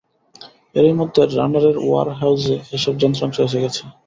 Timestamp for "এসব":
2.77-2.93